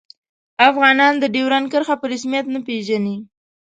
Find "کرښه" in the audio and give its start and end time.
1.71-1.95